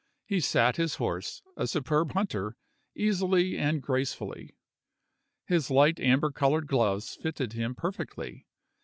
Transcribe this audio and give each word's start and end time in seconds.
He 0.25 0.39
sat 0.39 0.77
his 0.77 0.95
horse, 0.95 1.43
a 1.55 1.67
superb 1.67 2.13
hunter, 2.13 2.57
easily 2.95 3.55
and 3.55 3.83
gracefully. 3.83 4.57
His 5.45 5.69
light 5.69 5.99
amber 5.99 6.31
colored 6.31 6.65
gloves 6.65 7.13
fitted 7.15 7.53
him 7.53 7.75
perfectly. 7.75 8.47